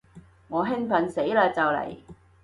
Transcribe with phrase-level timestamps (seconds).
[0.47, 1.95] 我興奮死嘞就嚟